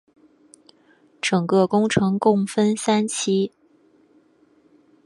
[1.21, 3.51] 整个工程共分三期。